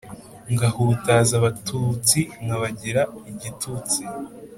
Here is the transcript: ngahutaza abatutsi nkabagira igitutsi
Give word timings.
ngahutaza 0.53 1.33
abatutsi 1.39 2.19
nkabagira 2.43 3.01
igitutsi 3.31 4.01